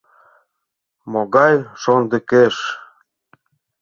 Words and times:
—Могай 1.11 1.55
шондыкеш? 1.81 2.55